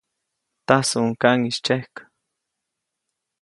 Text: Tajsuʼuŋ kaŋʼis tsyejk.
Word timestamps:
Tajsuʼuŋ 0.67 1.09
kaŋʼis 1.21 1.57
tsyejk. 1.65 1.93